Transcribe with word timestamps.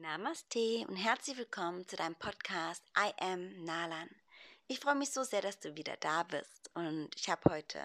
Namaste 0.00 0.86
und 0.86 0.94
herzlich 0.94 1.36
willkommen 1.36 1.88
zu 1.88 1.96
deinem 1.96 2.14
Podcast 2.14 2.84
I 2.96 3.10
Am 3.20 3.64
Nalan. 3.64 4.08
Ich 4.68 4.78
freue 4.78 4.94
mich 4.94 5.10
so 5.10 5.24
sehr, 5.24 5.42
dass 5.42 5.58
du 5.58 5.74
wieder 5.74 5.96
da 5.96 6.22
bist 6.22 6.70
und 6.74 7.08
ich 7.16 7.28
habe 7.28 7.50
heute 7.50 7.80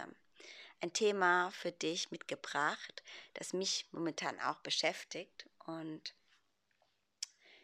ein 0.80 0.94
Thema 0.94 1.50
für 1.50 1.72
dich 1.72 2.12
mitgebracht, 2.12 3.02
das 3.34 3.54
mich 3.54 3.88
momentan 3.92 4.40
auch 4.42 4.60
beschäftigt 4.60 5.50
und 5.66 6.14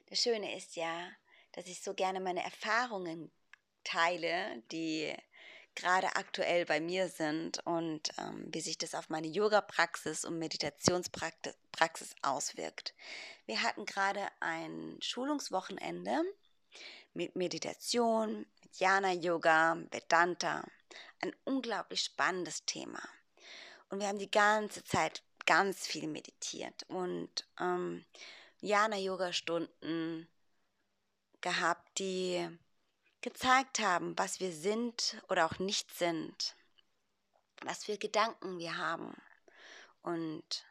das 0.08 0.20
Schöne 0.20 0.58
ist 0.58 0.76
ja, 0.76 1.12
dass 1.52 1.68
ich 1.68 1.84
so 1.84 1.94
gerne 1.94 2.20
meine 2.20 2.44
Erfahrungen 2.44 3.30
teile, 3.84 4.64
die 4.72 5.16
gerade 5.80 6.16
aktuell 6.16 6.66
bei 6.66 6.80
mir 6.80 7.08
sind 7.10 7.66
und 7.66 8.10
ähm, 8.18 8.48
wie 8.52 8.62
sich 8.62 8.78
das 8.78 8.96
auf 8.96 9.10
meine 9.10 9.28
Yoga-Praxis 9.28 10.26
und 10.26 10.38
Meditationspraxis 10.38 12.16
auswirkt. 12.22 12.94
Wir 13.46 13.62
hatten 13.64 13.86
gerade 13.86 14.28
ein 14.40 14.98
Schulungswochenende 15.02 16.24
mit 17.14 17.36
Meditation, 17.36 18.46
mit 18.62 18.80
Jana-Yoga, 18.80 19.78
Vedanta. 19.92 20.64
Ein 21.22 21.36
unglaublich 21.46 22.02
spannendes 22.02 22.66
Thema. 22.66 23.02
Und 23.90 24.00
wir 24.00 24.08
haben 24.08 24.20
die 24.20 24.32
ganze 24.32 24.84
Zeit 24.84 25.24
ganz 25.46 25.88
viel 25.88 26.08
meditiert 26.08 26.84
und 26.90 27.48
ähm, 27.60 28.06
Jana-Yoga-Stunden 28.62 30.28
gehabt, 31.42 31.98
die 31.98 32.48
gezeigt 33.22 33.80
haben, 33.80 34.18
was 34.18 34.40
wir 34.40 34.52
sind 34.52 35.22
oder 35.30 35.46
auch 35.46 35.60
nicht 35.60 35.94
sind, 35.94 36.56
was 37.64 37.86
für 37.86 37.98
Gedanken 37.98 38.60
wir 38.60 38.78
haben. 38.78 39.16
Und 40.02 40.66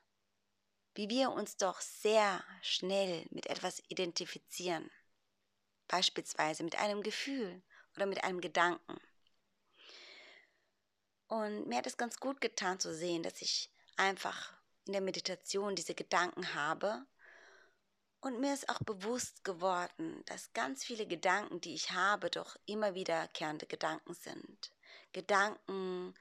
wie 0.95 1.09
wir 1.09 1.31
uns 1.31 1.57
doch 1.57 1.81
sehr 1.81 2.43
schnell 2.63 3.27
mit 3.31 3.47
etwas 3.47 3.83
identifizieren, 3.89 4.91
beispielsweise 5.87 6.65
mit 6.65 6.77
einem 6.77 7.03
Gefühl 7.03 7.63
oder 7.95 8.07
mit 8.07 8.25
einem 8.25 8.41
Gedanken. 8.41 8.99
Und 11.29 11.69
mir 11.69 11.79
hat 11.79 11.87
es 11.87 11.99
ganz 11.99 12.19
gut 12.19 12.41
getan 12.41 12.81
zu 12.81 12.95
sehen, 12.95 13.23
dass 13.23 13.43
ich 13.43 13.71
einfach 13.97 14.55
in 14.87 14.93
der 14.93 15.03
Meditation 15.03 15.77
diese 15.77 15.95
Gedanken 15.95 16.55
habe 16.55 17.07
und 18.21 18.41
mir 18.41 18.53
ist 18.53 18.69
auch 18.69 18.81
bewusst 18.81 19.45
geworden, 19.45 20.23
dass 20.27 20.53
ganz 20.53 20.85
viele 20.85 21.07
Gedanken, 21.07 21.61
die 21.61 21.75
ich 21.75 21.93
habe, 21.93 22.31
doch 22.31 22.57
immer 22.67 22.95
wiederkehrende 22.95 23.67
Gedanken 23.67 24.15
sind. 24.15 24.73
Gedanken 25.13 26.15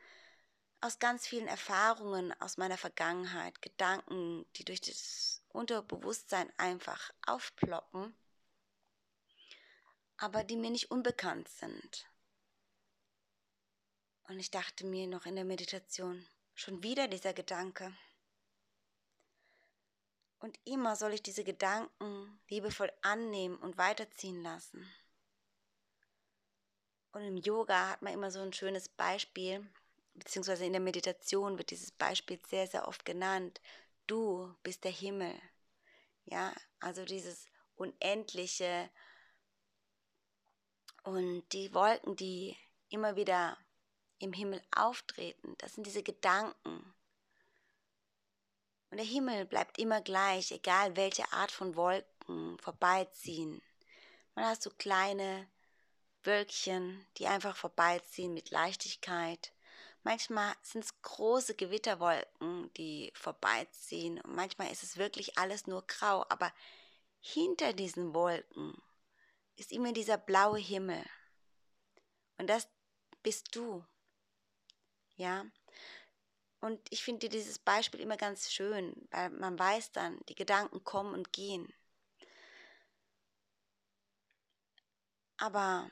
aus 0.80 1.00
ganz 1.00 1.28
vielen 1.28 1.48
Erfahrungen 1.48 2.40
aus 2.40 2.58
meiner 2.58 2.78
Vergangenheit, 2.78 3.62
Gedanken, 3.62 4.46
die 4.56 4.64
durch 4.64 4.82
das 4.82 5.42
Unterbewusstsein 5.50 6.52
einfach 6.58 7.12
aufploppen, 7.26 8.16
aber 10.18 10.44
die 10.44 10.56
mir 10.56 10.70
nicht 10.70 10.92
unbekannt 10.92 11.50
sind. 11.50 12.06
Und 14.28 14.40
ich 14.40 14.52
dachte 14.52 14.86
mir 14.86 15.08
noch 15.08 15.26
in 15.26 15.36
der 15.36 15.46
Meditation, 15.46 16.28
schon 16.54 16.84
wieder 16.84 17.08
dieser 17.08 17.34
Gedanke. 17.34 17.96
Und 20.40 20.60
immer 20.66 20.96
soll 20.96 21.14
ich 21.14 21.24
diese 21.24 21.44
Gedanken 21.44 22.40
liebevoll 22.50 22.92
annehmen 23.02 23.58
und 23.58 23.78
weiterziehen 23.78 24.44
lassen. 24.44 24.88
Und 27.12 27.24
im 27.24 27.38
Yoga 27.38 27.90
hat 27.90 28.02
man 28.02 28.14
immer 28.14 28.30
so 28.30 28.40
ein 28.42 28.54
schönes 28.54 28.90
Beispiel, 28.90 29.68
beziehungsweise 30.14 30.66
in 30.66 30.74
der 30.74 30.82
Meditation 30.82 31.58
wird 31.58 31.72
dieses 31.72 31.92
Beispiel 31.92 32.40
sehr, 32.48 32.68
sehr 32.68 32.88
oft 32.88 33.06
genannt. 33.06 33.60
Du 34.06 34.54
bist 34.62 34.84
der 34.84 34.92
Himmel. 34.92 35.34
Ja, 36.26 36.54
also 36.80 37.06
dieses 37.06 37.48
Unendliche 37.76 38.90
und 41.04 41.44
die 41.54 41.74
Wolken, 41.74 42.16
die 42.16 42.58
immer 42.90 43.16
wieder 43.16 43.58
im 44.20 44.34
Himmel 44.34 44.62
auftreten, 44.76 45.56
das 45.58 45.74
sind 45.74 45.88
diese 45.88 46.04
Gedanken, 46.04 46.94
und 48.90 48.98
der 48.98 49.06
Himmel 49.06 49.46
bleibt 49.46 49.78
immer 49.78 50.02
gleich, 50.02 50.52
egal 50.52 50.96
welche 50.96 51.32
Art 51.34 51.52
von 51.52 51.76
Wolken 51.76 52.58
vorbeiziehen. 52.60 53.62
Man 54.36 54.46
hat 54.46 54.62
so 54.62 54.70
kleine 54.70 55.48
Wölkchen, 56.24 57.06
die 57.18 57.28
einfach 57.28 57.56
vorbeiziehen 57.56 58.34
mit 58.34 58.52
Leichtigkeit. 58.52 59.52
Manchmal 60.04 60.56
sind 60.62 60.86
es 60.86 61.02
große 61.02 61.56
Gewitterwolken, 61.56 62.72
die 62.76 63.12
vorbeiziehen. 63.14 64.22
Und 64.22 64.36
manchmal 64.36 64.72
ist 64.72 64.84
es 64.84 64.98
wirklich 64.98 65.38
alles 65.38 65.68
nur 65.68 65.86
grau. 65.86 66.26
Aber 66.30 66.54
hinter 67.20 67.74
diesen 67.74 68.14
Wolken 68.14 68.82
ist 69.58 69.72
immer 69.72 69.92
dieser 69.92 70.18
blaue 70.18 70.60
Himmel. 70.60 71.04
Und 72.38 72.48
das 72.48 72.68
bist 73.24 73.56
du. 73.56 73.84
Ja, 75.16 75.46
und 76.60 76.80
ich 76.90 77.04
finde 77.04 77.30
dieses 77.30 77.60
Beispiel 77.60 78.00
immer 78.00 78.18
ganz 78.18 78.52
schön, 78.52 79.08
weil 79.12 79.30
man 79.30 79.58
weiß 79.60 79.92
dann, 79.92 80.20
die 80.28 80.36
Gedanken 80.36 80.84
kommen 80.84 81.14
und 81.14 81.32
gehen. 81.32 81.72
Aber 85.38 85.92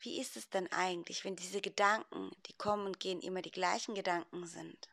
wie 0.00 0.18
ist 0.18 0.36
es 0.36 0.48
denn 0.48 0.70
eigentlich, 0.72 1.24
wenn 1.24 1.36
diese 1.36 1.60
Gedanken, 1.60 2.30
die 2.46 2.54
kommen 2.54 2.86
und 2.86 3.00
gehen, 3.00 3.20
immer 3.20 3.42
die 3.42 3.50
gleichen 3.50 3.94
Gedanken 3.94 4.46
sind? 4.46 4.88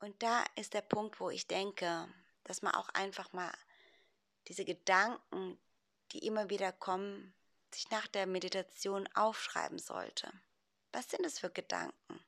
Und 0.00 0.22
da 0.22 0.44
ist 0.56 0.74
der 0.74 0.82
Punkt, 0.82 1.20
wo 1.20 1.30
ich 1.30 1.46
denke, 1.46 2.12
dass 2.44 2.60
man 2.60 2.74
auch 2.74 2.88
einfach 2.90 3.32
mal 3.32 3.52
diese 4.48 4.64
Gedanken, 4.64 5.58
die 6.12 6.26
immer 6.26 6.50
wieder 6.50 6.72
kommen, 6.72 7.34
sich 7.72 7.88
nach 7.90 8.06
der 8.06 8.26
Meditation 8.26 9.08
aufschreiben 9.14 9.78
sollte. 9.78 10.32
Was 10.96 11.10
sind 11.10 11.26
es 11.26 11.38
für 11.38 11.50
Gedanken? 11.50 12.24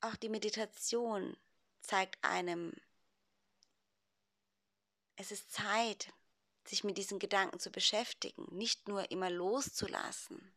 Auch 0.00 0.16
die 0.16 0.28
Meditation 0.28 1.36
zeigt 1.80 2.18
einem, 2.24 2.72
es 5.14 5.30
ist 5.30 5.52
Zeit, 5.52 6.12
sich 6.64 6.82
mit 6.82 6.98
diesen 6.98 7.20
Gedanken 7.20 7.60
zu 7.60 7.70
beschäftigen, 7.70 8.48
nicht 8.50 8.88
nur 8.88 9.12
immer 9.12 9.30
loszulassen. 9.30 10.52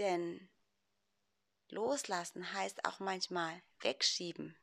Denn 0.00 0.48
loslassen 1.68 2.52
heißt 2.52 2.84
auch 2.84 2.98
manchmal 2.98 3.62
wegschieben. 3.78 4.56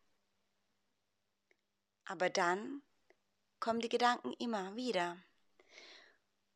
Aber 2.03 2.29
dann 2.29 2.81
kommen 3.61 3.79
die 3.79 3.87
Gedanken 3.87 4.33
immer 4.33 4.75
wieder. 4.75 5.23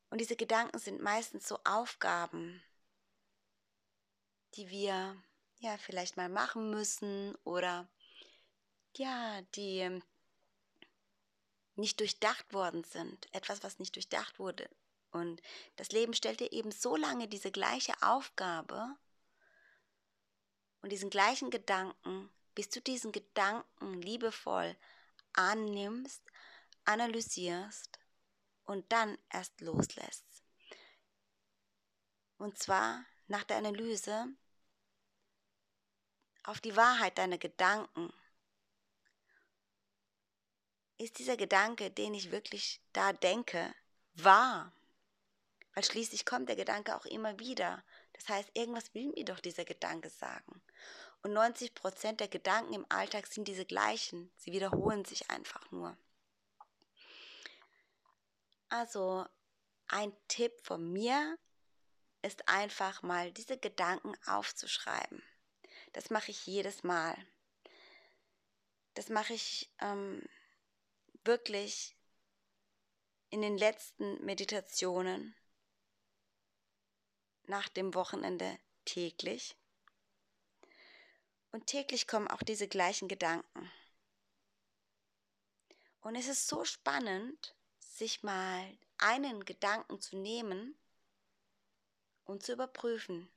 Und 0.09 0.19
diese 0.19 0.35
Gedanken 0.35 0.77
sind 0.77 1.01
meistens 1.01 1.47
so 1.47 1.57
Aufgaben, 1.63 2.61
die 4.57 4.69
wir 4.69 5.15
ja 5.59 5.77
vielleicht 5.77 6.17
mal 6.17 6.29
machen 6.29 6.69
müssen 6.69 7.35
oder 7.43 7.87
ja, 8.95 9.41
die 9.55 9.79
ähm, 9.79 10.03
nicht 11.75 11.99
durchdacht 11.99 12.53
worden 12.53 12.83
sind, 12.83 13.33
etwas, 13.33 13.63
was 13.63 13.79
nicht 13.79 13.95
durchdacht 13.95 14.39
wurde. 14.39 14.69
Und 15.11 15.41
das 15.75 15.91
Leben 15.91 16.13
stellt 16.13 16.39
dir 16.39 16.51
eben 16.51 16.71
so 16.71 16.95
lange 16.95 17.27
diese 17.27 17.51
gleiche 17.51 17.93
Aufgabe 18.01 18.97
und 20.81 20.91
diesen 20.91 21.09
gleichen 21.09 21.51
Gedanken, 21.51 22.29
bis 22.55 22.69
du 22.69 22.81
diesen 22.81 23.11
Gedanken 23.11 24.01
liebevoll 24.01 24.75
annimmst, 25.33 26.23
analysierst 26.85 27.99
und 28.65 28.91
dann 28.91 29.17
erst 29.29 29.61
loslässt. 29.61 30.25
Und 32.37 32.57
zwar 32.57 33.05
nach 33.27 33.43
der 33.43 33.57
Analyse 33.57 34.27
auf 36.47 36.61
die 36.61 36.75
Wahrheit 36.77 37.17
deiner 37.17 37.37
Gedanken. 37.37 38.11
Ist 40.97 41.19
dieser 41.19 41.35
Gedanke, 41.35 41.91
den 41.91 42.13
ich 42.13 42.31
wirklich 42.31 42.81
da 42.93 43.13
denke, 43.13 43.75
wahr? 44.13 44.73
Weil 45.73 45.83
schließlich 45.83 46.25
kommt 46.25 46.47
der 46.49 46.55
Gedanke 46.55 46.95
auch 46.95 47.05
immer 47.05 47.37
wieder. 47.37 47.83
Das 48.13 48.29
heißt, 48.29 48.49
irgendwas 48.53 48.93
will 48.95 49.07
mir 49.09 49.25
doch 49.25 49.41
dieser 49.41 49.65
Gedanke 49.65 50.09
sagen. 50.09 50.63
Und 51.21 51.33
90 51.33 51.75
Prozent 51.75 52.21
der 52.21 52.29
Gedanken 52.29 52.73
im 52.73 52.85
Alltag 52.89 53.27
sind 53.27 53.47
diese 53.47 53.65
gleichen. 53.65 54.31
Sie 54.37 54.53
wiederholen 54.53 55.03
sich 55.03 55.29
einfach 55.29 55.69
nur. 55.71 55.97
Also 58.69 59.25
ein 59.87 60.15
Tipp 60.29 60.53
von 60.63 60.91
mir 60.93 61.37
ist 62.21 62.47
einfach 62.47 63.03
mal 63.03 63.31
diese 63.33 63.57
Gedanken 63.57 64.15
aufzuschreiben. 64.25 65.21
Das 65.97 66.11
mache 66.11 66.29
ich 66.29 66.45
jedes 66.45 66.83
Mal. 66.83 67.17
Das 68.93 69.09
mache 69.09 69.33
ich 69.33 69.67
ähm, 69.79 70.21
wirklich 71.23 71.95
in 73.31 73.41
den 73.41 73.57
letzten 73.57 74.23
Meditationen 74.23 75.35
nach 77.45 77.67
dem 77.67 77.95
Wochenende 77.95 78.59
täglich. 78.85 79.55
Und 81.51 81.65
täglich 81.65 82.05
kommen 82.05 82.27
auch 82.27 82.43
diese 82.43 82.67
gleichen 82.67 83.07
Gedanken. 83.07 83.71
Und 86.01 86.15
es 86.15 86.27
ist 86.27 86.47
so 86.47 86.63
spannend, 86.63 87.55
sich 87.79 88.21
mal 88.21 88.77
einen 88.99 89.45
Gedanken 89.45 89.99
zu 89.99 90.15
nehmen 90.15 90.77
und 92.25 92.43
zu 92.43 92.53
überprüfen. 92.53 93.27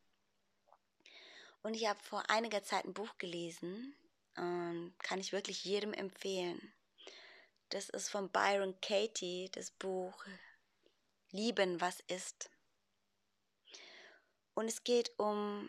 Und 1.62 1.74
ich 1.74 1.86
habe 1.86 2.02
vor 2.02 2.28
einiger 2.30 2.62
Zeit 2.62 2.84
ein 2.84 2.94
Buch 2.94 3.18
gelesen, 3.18 3.94
und 4.36 4.94
kann 4.98 5.20
ich 5.20 5.32
wirklich 5.32 5.64
jedem 5.64 5.92
empfehlen. 5.92 6.72
Das 7.68 7.88
ist 7.88 8.08
von 8.08 8.30
Byron 8.30 8.80
Katie, 8.80 9.50
das 9.52 9.70
Buch 9.70 10.24
Lieben, 11.30 11.80
was 11.80 12.00
ist. 12.00 12.50
Und 14.54 14.66
es 14.66 14.82
geht 14.82 15.16
um 15.18 15.68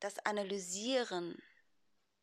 das 0.00 0.18
Analysieren 0.20 1.42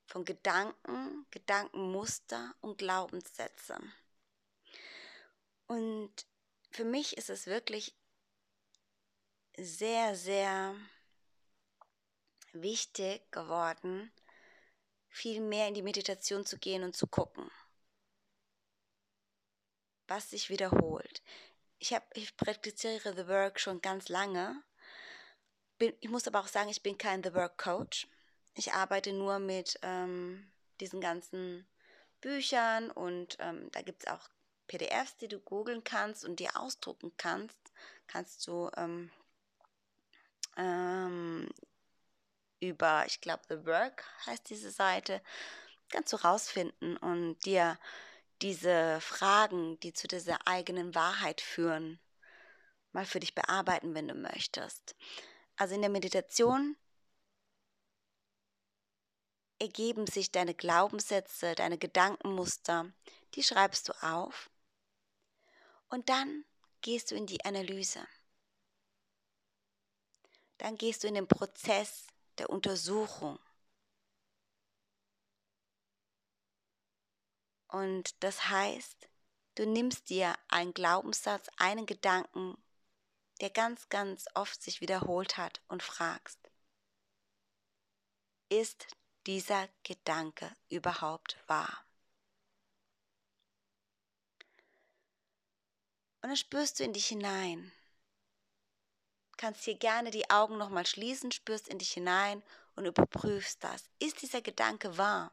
von 0.08 0.26
Gedanken, 0.26 1.28
Gedankenmuster 1.30 2.56
und 2.62 2.78
Glaubenssätze. 2.78 3.78
Und 5.68 6.14
für 6.72 6.86
mich 6.86 7.18
ist 7.18 7.30
es 7.30 7.48
wirklich 7.48 7.96
sehr, 9.58 10.16
sehr 10.16 10.76
wichtig 12.62 13.32
geworden, 13.32 14.12
viel 15.10 15.42
mehr 15.42 15.68
in 15.68 15.74
die 15.74 15.82
Meditation 15.82 16.46
zu 16.46 16.58
gehen 16.58 16.84
und 16.84 16.96
zu 16.96 17.08
gucken, 17.08 17.50
was 20.08 20.30
sich 20.30 20.50
wiederholt. 20.50 21.22
Ich, 21.80 21.94
hab, 21.94 22.06
ich 22.16 22.36
praktiziere 22.38 23.16
The 23.16 23.28
Work 23.28 23.60
schon 23.60 23.82
ganz 23.82 24.10
lange. 24.10 24.62
Bin, 25.78 25.94
ich 26.00 26.10
muss 26.10 26.28
aber 26.28 26.40
auch 26.40 26.48
sagen, 26.48 26.70
ich 26.70 26.84
bin 26.84 26.98
kein 26.98 27.24
The 27.24 27.34
Work 27.34 27.58
Coach. 27.58 28.08
Ich 28.56 28.74
arbeite 28.74 29.12
nur 29.12 29.40
mit 29.40 29.78
ähm, 29.82 30.52
diesen 30.80 31.02
ganzen 31.02 31.68
Büchern 32.22 32.92
und 32.92 33.38
ähm, 33.40 33.70
da 33.72 33.82
gibt 33.82 34.04
es 34.04 34.12
auch 34.12 34.30
PDFs, 34.68 35.18
die 35.18 35.28
du 35.28 35.40
googeln 35.40 35.84
kannst 35.84 36.26
und 36.26 36.40
dir 36.40 36.58
ausdrucken 36.60 37.12
kannst. 37.18 37.58
Kannst 38.08 38.48
du 38.48 38.70
ähm, 38.78 39.12
ähm, 40.58 41.50
über, 42.70 43.06
ich 43.06 43.22
glaube, 43.22 43.44
The 43.50 43.66
Work 43.66 44.04
heißt 44.26 44.50
diese 44.50 44.72
Seite, 44.72 45.22
kannst 45.90 46.14
du 46.14 46.18
rausfinden 46.18 46.98
und 46.98 47.44
dir 47.46 47.80
diese 48.42 49.00
Fragen, 49.02 49.80
die 49.80 49.94
zu 49.94 50.08
dieser 50.08 50.48
eigenen 50.48 50.94
Wahrheit 50.96 51.42
führen, 51.42 52.00
mal 52.92 53.06
für 53.06 53.20
dich 53.20 53.36
bearbeiten, 53.36 53.94
wenn 53.94 54.08
du 54.08 54.16
möchtest. 54.16 54.96
Also 55.58 55.76
in 55.76 55.82
der 55.82 55.90
Meditation 55.90 56.76
ergeben 59.60 60.06
sich 60.08 60.32
deine 60.32 60.54
Glaubenssätze, 60.54 61.56
deine 61.56 61.78
Gedankenmuster, 61.78 62.92
die 63.36 63.44
schreibst 63.44 63.90
du 63.90 63.94
auf 64.04 64.50
und 65.90 66.10
dann 66.10 66.44
gehst 66.82 67.12
du 67.12 67.16
in 67.16 67.26
die 67.26 67.44
Analyse. 67.46 68.06
Dann 70.58 70.78
gehst 70.78 71.04
du 71.04 71.08
in 71.08 71.16
den 71.16 71.28
Prozess 71.28 72.08
der 72.40 72.50
Untersuchung. 72.50 73.40
Und 77.68 78.24
das 78.24 78.50
heißt, 78.50 79.10
du 79.56 79.66
nimmst 79.66 80.10
dir 80.10 80.36
einen 80.48 80.74
Glaubenssatz, 80.74 81.50
einen 81.58 81.86
Gedanken, 81.86 82.58
der 83.42 83.50
ganz, 83.50 83.90
ganz 83.90 84.28
oft 84.34 84.62
sich 84.62 84.82
wiederholt 84.82 85.38
hat 85.38 85.62
und 85.68 85.84
fragst, 85.84 86.40
ist 88.50 88.88
dieser 89.26 89.68
Gedanke 89.84 90.56
überhaupt 90.70 91.38
wahr? 91.48 91.86
Und 96.22 96.30
dann 96.30 96.38
spürst 96.38 96.80
du 96.80 96.84
in 96.84 96.94
dich 96.94 97.08
hinein 97.08 97.72
kannst 99.38 99.64
hier 99.64 99.76
gerne 99.78 100.12
die 100.12 100.30
Augen 100.30 100.58
nochmal 100.58 100.86
schließen, 100.86 101.32
spürst 101.32 101.68
in 101.68 101.80
dich 101.80 101.92
hinein 101.92 102.44
und 102.76 102.86
überprüfst 102.86 103.64
das. 103.64 103.90
Ist 104.00 104.22
dieser 104.22 104.42
Gedanke 104.42 104.98
wahr? 104.98 105.32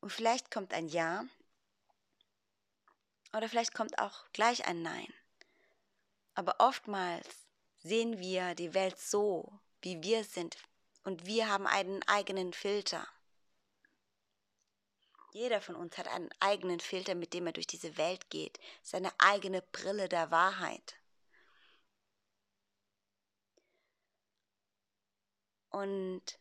Und 0.00 0.12
vielleicht 0.12 0.50
kommt 0.50 0.72
ein 0.72 0.88
Ja 0.88 1.24
oder 3.32 3.48
vielleicht 3.48 3.74
kommt 3.74 3.98
auch 3.98 4.24
gleich 4.32 4.66
ein 4.66 4.82
Nein. 4.82 5.12
Aber 6.34 6.56
oftmals 6.58 7.26
sehen 7.78 8.18
wir 8.18 8.54
die 8.54 8.74
Welt 8.74 8.98
so, 8.98 9.60
wie 9.82 10.02
wir 10.02 10.24
sind 10.24 10.56
und 11.04 11.26
wir 11.26 11.48
haben 11.48 11.66
einen 11.66 12.02
eigenen 12.04 12.52
Filter. 12.52 13.06
Jeder 15.32 15.60
von 15.60 15.76
uns 15.76 15.98
hat 15.98 16.08
einen 16.08 16.30
eigenen 16.40 16.80
Filter, 16.80 17.14
mit 17.14 17.34
dem 17.34 17.46
er 17.46 17.52
durch 17.52 17.66
diese 17.66 17.96
Welt 17.96 18.30
geht, 18.30 18.58
seine 18.82 19.12
eigene 19.18 19.62
Brille 19.62 20.08
der 20.08 20.30
Wahrheit. 20.30 20.97
Und 25.78 26.40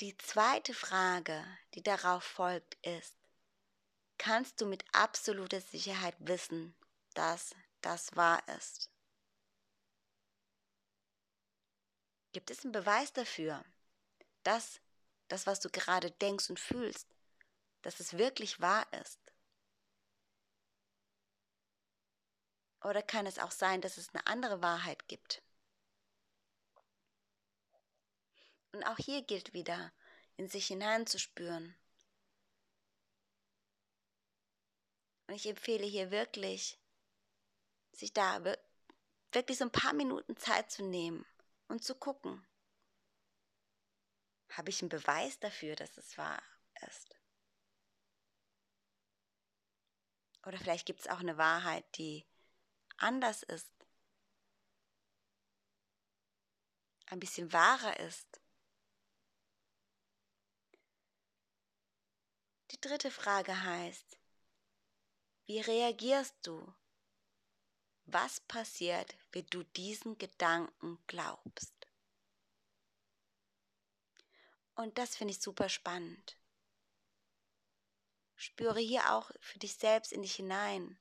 die 0.00 0.16
zweite 0.16 0.74
Frage, 0.74 1.46
die 1.74 1.82
darauf 1.84 2.24
folgt, 2.24 2.74
ist, 2.84 3.16
kannst 4.18 4.60
du 4.60 4.66
mit 4.66 4.84
absoluter 4.92 5.60
Sicherheit 5.60 6.16
wissen, 6.18 6.74
dass 7.14 7.54
das 7.82 8.16
wahr 8.16 8.42
ist? 8.48 8.90
Gibt 12.32 12.50
es 12.50 12.64
einen 12.64 12.72
Beweis 12.72 13.12
dafür, 13.12 13.64
dass 14.42 14.80
das, 15.28 15.46
was 15.46 15.60
du 15.60 15.70
gerade 15.70 16.10
denkst 16.10 16.50
und 16.50 16.58
fühlst, 16.58 17.06
dass 17.82 18.00
es 18.00 18.18
wirklich 18.18 18.60
wahr 18.60 18.92
ist? 18.94 19.20
Oder 22.82 23.02
kann 23.02 23.26
es 23.26 23.38
auch 23.38 23.52
sein, 23.52 23.80
dass 23.80 23.98
es 23.98 24.08
eine 24.08 24.26
andere 24.26 24.62
Wahrheit 24.62 25.06
gibt? 25.06 25.44
Und 28.72 28.84
auch 28.84 28.96
hier 28.96 29.22
gilt 29.22 29.52
wieder, 29.52 29.92
in 30.36 30.48
sich 30.48 30.66
hineinzuspüren. 30.66 31.74
Und 35.26 35.34
ich 35.34 35.46
empfehle 35.46 35.86
hier 35.86 36.10
wirklich, 36.10 36.78
sich 37.92 38.12
da 38.12 38.42
wirklich 39.32 39.58
so 39.58 39.64
ein 39.64 39.72
paar 39.72 39.92
Minuten 39.92 40.36
Zeit 40.36 40.70
zu 40.70 40.84
nehmen 40.84 41.26
und 41.68 41.84
zu 41.84 41.94
gucken. 41.94 42.46
Habe 44.50 44.70
ich 44.70 44.82
einen 44.82 44.88
Beweis 44.88 45.38
dafür, 45.38 45.76
dass 45.76 45.96
es 45.96 46.18
wahr 46.18 46.42
ist? 46.86 47.14
Oder 50.44 50.58
vielleicht 50.58 50.86
gibt 50.86 51.00
es 51.00 51.08
auch 51.08 51.20
eine 51.20 51.38
Wahrheit, 51.38 51.84
die 51.96 52.26
anders 52.96 53.42
ist, 53.42 53.70
ein 57.06 57.20
bisschen 57.20 57.52
wahrer 57.52 57.98
ist. 58.00 58.41
Dritte 62.82 63.10
Frage 63.12 63.62
heißt, 63.62 64.18
wie 65.46 65.60
reagierst 65.60 66.36
du? 66.42 66.74
Was 68.04 68.40
passiert, 68.40 69.16
wenn 69.30 69.46
du 69.46 69.62
diesen 69.62 70.18
Gedanken 70.18 70.98
glaubst? 71.06 71.72
Und 74.74 74.98
das 74.98 75.16
finde 75.16 75.32
ich 75.32 75.40
super 75.40 75.68
spannend. 75.68 76.36
Spüre 78.34 78.80
hier 78.80 79.12
auch 79.12 79.30
für 79.40 79.60
dich 79.60 79.74
selbst 79.74 80.12
in 80.12 80.22
dich 80.22 80.34
hinein. 80.34 80.98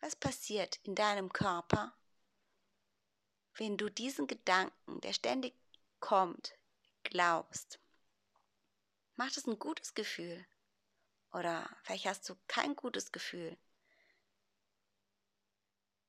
Was 0.00 0.14
passiert 0.14 0.76
in 0.84 0.94
deinem 0.94 1.32
Körper, 1.32 1.96
wenn 3.54 3.76
du 3.76 3.88
diesen 3.88 4.28
Gedanken, 4.28 5.00
der 5.00 5.12
ständig 5.12 5.54
kommt, 5.98 6.56
glaubst? 7.02 7.81
Macht 9.22 9.36
es 9.36 9.46
ein 9.46 9.58
gutes 9.60 9.94
Gefühl. 9.94 10.44
Oder 11.32 11.70
vielleicht 11.84 12.06
hast 12.06 12.28
du 12.28 12.34
kein 12.48 12.74
gutes 12.74 13.12
Gefühl. 13.12 13.56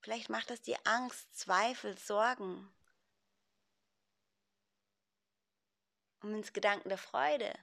Vielleicht 0.02 0.30
macht 0.30 0.50
es 0.50 0.64
dir 0.64 0.80
Angst, 0.84 1.28
Zweifel, 1.38 1.96
Sorgen. 2.00 2.74
Und 6.22 6.34
wenn 6.34 6.40
es 6.40 6.54
Gedanken 6.54 6.90
der 6.90 6.98
Freude 6.98 7.54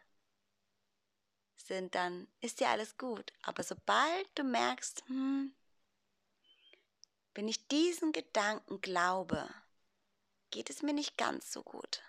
sind, 1.57 1.97
dann 1.97 2.28
ist 2.40 2.61
dir 2.61 2.69
alles 2.69 2.97
gut. 2.97 3.33
Aber 3.42 3.64
sobald 3.64 4.28
du 4.37 4.45
merkst, 4.45 5.02
hm, 5.09 5.52
wenn 7.35 7.49
ich 7.49 7.66
diesen 7.66 8.12
Gedanken 8.12 8.80
glaube, 8.80 9.52
geht 10.52 10.71
es 10.71 10.83
mir 10.83 10.92
nicht 10.92 11.19
ganz 11.19 11.50
so 11.50 11.64
gut. 11.64 12.02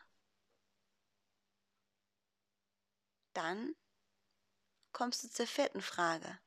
Dann 3.33 3.75
kommst 4.91 5.23
du 5.23 5.29
zur 5.29 5.47
vierten 5.47 5.81
Frage. 5.81 6.39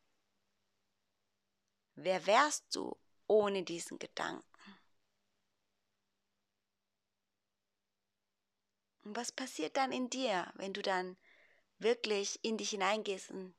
Wer 1.94 2.26
wärst 2.26 2.74
du 2.74 2.96
ohne 3.26 3.62
diesen 3.62 3.98
Gedanken? 3.98 4.44
Und 9.02 9.16
was 9.16 9.32
passiert 9.32 9.76
dann 9.76 9.92
in 9.92 10.08
dir, 10.10 10.50
wenn 10.56 10.72
du 10.72 10.82
dann 10.82 11.16
wirklich 11.78 12.42
in 12.42 12.56
dich 12.56 12.70
hineingehst 12.70 13.30
und 13.30 13.54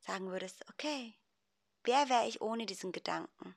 sagen 0.00 0.30
würdest, 0.30 0.68
okay, 0.68 1.14
wer 1.84 2.08
wäre 2.08 2.26
ich 2.26 2.40
ohne 2.40 2.66
diesen 2.66 2.92
Gedanken? 2.92 3.56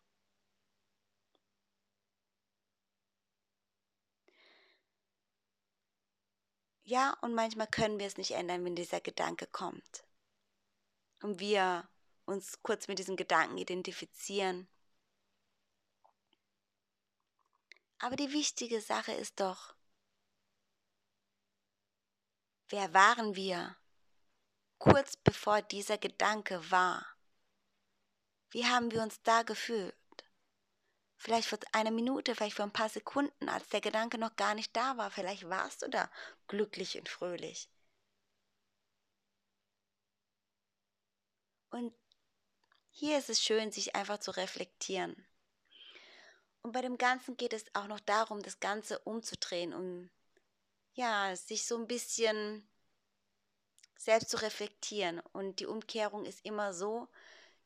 Ja, 6.92 7.16
und 7.22 7.34
manchmal 7.34 7.68
können 7.68 8.00
wir 8.00 8.06
es 8.06 8.18
nicht 8.18 8.32
ändern, 8.32 8.66
wenn 8.66 8.76
dieser 8.76 9.00
Gedanke 9.00 9.48
kommt. 9.48 10.04
Und 11.22 11.40
wir 11.40 11.88
uns 12.26 12.62
kurz 12.64 12.90
mit 12.90 13.00
diesem 13.00 13.16
Gedanken 13.16 13.58
identifizieren. 13.58 14.68
Aber 17.98 18.18
die 18.18 18.34
wichtige 18.34 18.82
Sache 18.82 19.14
ist 19.14 19.40
doch, 19.40 19.74
wer 22.68 22.94
waren 22.94 23.36
wir 23.36 23.78
kurz 24.78 25.16
bevor 25.16 25.62
dieser 25.62 25.98
Gedanke 25.98 26.72
war? 26.72 27.08
Wie 28.50 28.66
haben 28.66 28.92
wir 28.92 29.02
uns 29.02 29.24
da 29.24 29.44
gefühlt? 29.44 29.96
Vielleicht 31.22 31.48
für 31.48 31.60
eine 31.72 31.92
Minute, 31.92 32.34
vielleicht 32.34 32.56
für 32.56 32.64
ein 32.64 32.74
paar 32.74 32.90
Sekunden, 32.90 33.48
als 33.48 33.70
der 33.70 33.80
Gedanke 33.80 34.18
noch 34.18 34.36
gar 34.38 34.56
nicht 34.56 34.76
da 34.76 34.98
war. 34.98 35.12
Vielleicht 35.12 35.48
warst 35.48 35.84
du 35.84 35.88
da 35.88 36.10
glücklich 36.48 36.98
und 36.98 37.08
fröhlich. 37.08 37.70
Und 41.70 41.94
hier 42.90 43.20
ist 43.20 43.30
es 43.30 43.40
schön, 43.40 43.72
sich 43.72 43.96
einfach 43.96 44.18
zu 44.18 44.32
reflektieren. 44.32 45.16
Und 46.64 46.72
bei 46.72 46.82
dem 46.82 46.98
Ganzen 46.98 47.38
geht 47.38 47.54
es 47.54 47.66
auch 47.76 47.86
noch 47.86 48.00
darum, 48.00 48.42
das 48.42 48.60
Ganze 48.60 48.98
umzudrehen, 48.98 49.76
um 49.76 50.10
ja, 50.94 51.36
sich 51.36 51.68
so 51.68 51.78
ein 51.78 51.86
bisschen 51.86 52.68
selbst 53.96 54.32
zu 54.32 54.38
reflektieren. 54.38 55.20
Und 55.34 55.60
die 55.60 55.68
Umkehrung 55.68 56.26
ist 56.26 56.44
immer 56.44 56.74
so, 56.74 57.08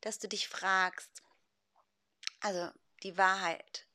dass 0.02 0.18
du 0.18 0.28
dich 0.28 0.46
fragst, 0.46 1.22
also 2.40 2.70
die 3.02 3.16
Wahrheit, 3.16 3.86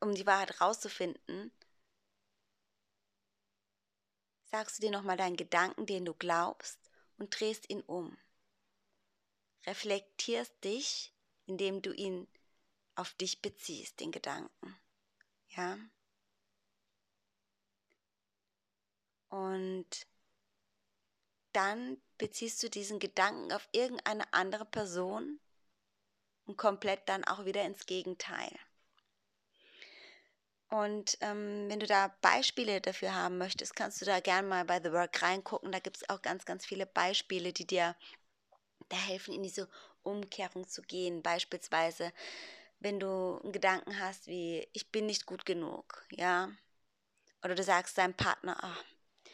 um 0.00 0.14
die 0.14 0.26
Wahrheit 0.26 0.60
rauszufinden, 0.60 1.52
sagst 4.50 4.78
du 4.78 4.82
dir 4.82 4.90
nochmal 4.90 5.16
deinen 5.16 5.36
Gedanken, 5.36 5.86
den 5.86 6.04
du 6.04 6.14
glaubst, 6.14 6.78
und 7.18 7.38
drehst 7.38 7.68
ihn 7.70 7.82
um. 7.82 8.16
Reflektierst 9.66 10.52
dich, 10.64 11.14
indem 11.46 11.82
du 11.82 11.92
ihn 11.92 12.26
auf 12.94 13.14
dich 13.14 13.42
beziehst, 13.42 14.00
den 14.00 14.10
Gedanken. 14.10 14.80
Ja? 15.48 15.78
Und 19.28 20.06
dann 21.52 22.00
beziehst 22.18 22.62
du 22.62 22.70
diesen 22.70 22.98
Gedanken 22.98 23.52
auf 23.52 23.68
irgendeine 23.72 24.32
andere 24.32 24.64
Person 24.64 25.40
und 26.50 26.56
komplett 26.56 27.08
dann 27.08 27.24
auch 27.24 27.44
wieder 27.44 27.64
ins 27.64 27.86
Gegenteil. 27.86 28.50
Und 30.68 31.16
ähm, 31.20 31.68
wenn 31.68 31.80
du 31.80 31.86
da 31.86 32.14
Beispiele 32.20 32.80
dafür 32.80 33.14
haben 33.14 33.38
möchtest, 33.38 33.74
kannst 33.74 34.00
du 34.00 34.04
da 34.04 34.20
gerne 34.20 34.46
mal 34.46 34.64
bei 34.64 34.80
The 34.80 34.92
Work 34.92 35.22
reingucken. 35.22 35.72
Da 35.72 35.78
gibt 35.80 35.96
es 35.96 36.08
auch 36.08 36.22
ganz, 36.22 36.44
ganz 36.44 36.66
viele 36.66 36.86
Beispiele, 36.86 37.52
die 37.52 37.66
dir 37.66 37.96
da 38.88 38.96
helfen, 38.96 39.34
in 39.34 39.42
diese 39.42 39.68
Umkehrung 40.02 40.68
zu 40.68 40.82
gehen. 40.82 41.22
Beispielsweise, 41.22 42.12
wenn 42.80 43.00
du 43.00 43.40
einen 43.42 43.52
Gedanken 43.52 43.98
hast 43.98 44.26
wie, 44.26 44.68
ich 44.72 44.90
bin 44.90 45.06
nicht 45.06 45.26
gut 45.26 45.44
genug, 45.44 46.04
ja. 46.10 46.50
Oder 47.42 47.54
du 47.54 47.62
sagst 47.62 47.98
deinem 47.98 48.14
Partner, 48.14 48.56
oh, 48.62 49.30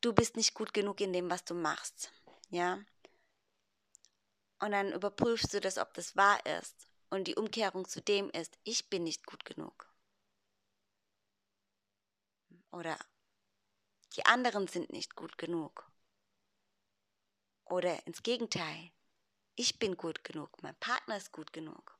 du 0.00 0.12
bist 0.12 0.36
nicht 0.36 0.54
gut 0.54 0.74
genug 0.74 1.00
in 1.00 1.12
dem, 1.12 1.30
was 1.30 1.44
du 1.44 1.54
machst, 1.54 2.10
ja. 2.50 2.78
Und 4.58 4.72
dann 4.72 4.92
überprüfst 4.92 5.52
du 5.52 5.60
das, 5.60 5.78
ob 5.78 5.92
das 5.94 6.16
wahr 6.16 6.44
ist. 6.46 6.88
Und 7.10 7.24
die 7.24 7.36
Umkehrung 7.36 7.86
zu 7.86 8.00
dem 8.00 8.30
ist, 8.30 8.58
ich 8.64 8.88
bin 8.88 9.04
nicht 9.04 9.26
gut 9.26 9.44
genug. 9.44 9.88
Oder 12.72 12.98
die 14.16 14.26
anderen 14.26 14.66
sind 14.66 14.90
nicht 14.90 15.14
gut 15.14 15.38
genug. 15.38 15.90
Oder 17.64 18.06
ins 18.06 18.22
Gegenteil, 18.22 18.90
ich 19.56 19.78
bin 19.78 19.96
gut 19.96 20.24
genug, 20.24 20.62
mein 20.62 20.74
Partner 20.76 21.16
ist 21.16 21.32
gut 21.32 21.52
genug. 21.52 21.98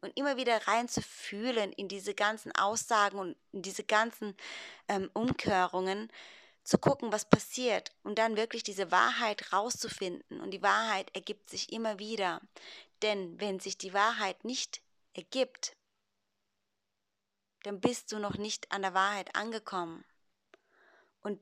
Und 0.00 0.16
immer 0.16 0.36
wieder 0.36 0.66
reinzufühlen 0.66 1.72
in 1.72 1.88
diese 1.88 2.14
ganzen 2.14 2.52
Aussagen 2.52 3.18
und 3.18 3.36
in 3.52 3.62
diese 3.62 3.84
ganzen 3.84 4.36
ähm, 4.88 5.10
Umkehrungen, 5.12 6.10
zu 6.68 6.76
gucken, 6.76 7.12
was 7.12 7.26
passiert 7.26 7.92
und 8.02 8.18
dann 8.18 8.36
wirklich 8.36 8.62
diese 8.62 8.90
Wahrheit 8.90 9.54
rauszufinden. 9.54 10.38
Und 10.42 10.50
die 10.50 10.62
Wahrheit 10.62 11.08
ergibt 11.14 11.48
sich 11.48 11.72
immer 11.72 11.98
wieder. 11.98 12.42
Denn 13.00 13.40
wenn 13.40 13.58
sich 13.58 13.78
die 13.78 13.94
Wahrheit 13.94 14.44
nicht 14.44 14.82
ergibt, 15.14 15.78
dann 17.62 17.80
bist 17.80 18.12
du 18.12 18.18
noch 18.18 18.36
nicht 18.36 18.70
an 18.70 18.82
der 18.82 18.92
Wahrheit 18.92 19.34
angekommen. 19.34 20.04
Und 21.20 21.40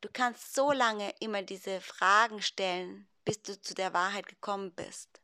du 0.00 0.08
kannst 0.10 0.54
so 0.54 0.72
lange 0.72 1.14
immer 1.20 1.42
diese 1.42 1.82
Fragen 1.82 2.40
stellen, 2.40 3.06
bis 3.26 3.42
du 3.42 3.60
zu 3.60 3.74
der 3.74 3.92
Wahrheit 3.92 4.26
gekommen 4.26 4.72
bist. 4.72 5.20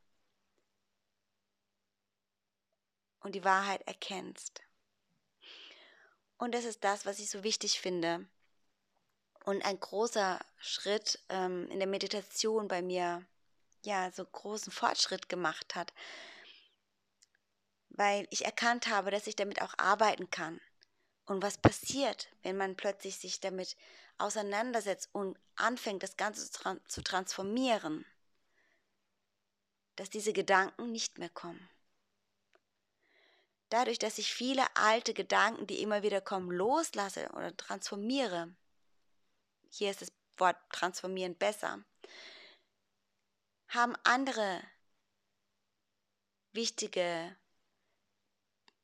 Und 3.21 3.35
die 3.35 3.45
Wahrheit 3.45 3.81
erkennst. 3.87 4.61
Und 6.37 6.55
das 6.55 6.67
ist 6.67 6.85
das, 6.85 7.07
was 7.07 7.19
ich 7.19 7.31
so 7.31 7.43
wichtig 7.45 7.81
finde. 7.81 8.29
Und 9.49 9.65
ein 9.65 9.81
großer 9.81 10.39
Schritt 10.61 11.21
ähm, 11.31 11.71
in 11.71 11.79
der 11.79 11.89
Meditation 11.89 12.69
bei 12.69 12.83
mir, 12.83 13.25
ja, 13.83 14.13
so 14.13 14.23
großen 14.23 14.71
Fortschritt 14.71 15.31
gemacht 15.31 15.75
hat, 15.75 15.95
weil 17.89 18.29
ich 18.29 18.45
erkannt 18.45 18.89
habe, 18.89 19.11
dass 19.11 19.27
ich 19.27 19.37
damit 19.37 19.63
auch 19.63 19.73
arbeiten 19.79 20.31
kann. 20.31 20.61
Und 21.25 21.43
was 21.43 21.57
passiert, 21.57 22.29
wenn 22.43 22.59
man 22.59 22.77
plötzlich 22.77 23.17
sich 23.17 23.41
damit 23.41 23.75
auseinandersetzt 24.19 25.09
und 25.13 25.39
anfängt, 25.57 26.03
das 26.03 26.19
Ganze 26.19 26.51
zu 26.87 27.03
transformieren? 27.03 28.05
Dass 29.97 30.11
diese 30.11 30.35
Gedanken 30.35 30.93
nicht 30.93 31.17
mehr 31.17 31.31
kommen. 31.31 31.71
Dadurch, 33.71 33.99
dass 33.99 34.19
ich 34.19 34.31
viele 34.31 34.67
alte 34.77 35.15
Gedanken, 35.15 35.67
die 35.67 35.81
immer 35.81 36.03
wieder 36.03 36.21
kommen, 36.21 36.51
loslasse 36.51 37.31
oder 37.31 37.57
transformiere, 37.57 38.55
hier 39.69 39.91
ist 39.91 40.03
das 40.03 40.13
Wort 40.37 40.57
transformieren 40.71 41.35
besser, 41.37 41.85
haben 43.69 43.95
andere 44.05 44.63
wichtige 46.53 47.37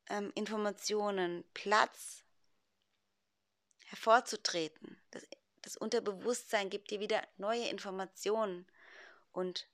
ähm, 0.07 0.31
Informationen 0.35 1.43
Platz 1.53 2.23
hervorzutreten. 3.85 4.97
Das, 5.11 5.27
das 5.61 5.77
Unterbewusstsein 5.77 6.69
gibt 6.69 6.91
dir 6.91 6.99
wieder 6.99 7.25
neue 7.37 7.67
Informationen 7.69 8.67
und 9.31 9.67